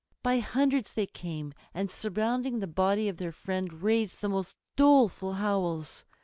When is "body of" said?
2.65-3.17